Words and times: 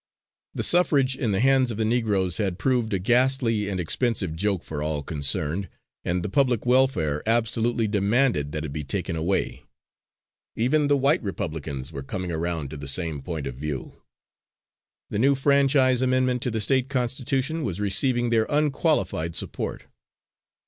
The 0.55 0.63
suffrage 0.63 1.15
in 1.15 1.31
the 1.31 1.39
hands 1.41 1.69
of 1.69 1.77
the 1.77 1.85
Negroes 1.85 2.37
had 2.37 2.57
proved 2.57 2.91
a 2.91 2.97
ghastly 2.97 3.69
and 3.69 3.79
expensive 3.79 4.35
joke 4.35 4.63
for 4.63 4.81
all 4.81 5.03
concerned, 5.03 5.69
and 6.03 6.23
the 6.23 6.27
public 6.27 6.65
welfare 6.65 7.21
absolutely 7.27 7.87
demanded 7.87 8.51
that 8.51 8.65
it 8.65 8.73
be 8.73 8.83
taken 8.83 9.15
away. 9.15 9.63
Even 10.55 10.87
the 10.87 10.97
white 10.97 11.21
Republicans 11.21 11.91
were 11.91 12.01
coming 12.01 12.31
around 12.31 12.71
to 12.71 12.77
the 12.77 12.87
same 12.87 13.21
point 13.21 13.45
of 13.45 13.53
view. 13.53 14.01
The 15.11 15.19
new 15.19 15.35
franchise 15.35 16.01
amendment 16.01 16.41
to 16.41 16.49
the 16.49 16.61
State 16.61 16.89
constitution 16.89 17.63
was 17.63 17.79
receiving 17.79 18.31
their 18.31 18.47
unqualified 18.49 19.35
support. 19.35 19.83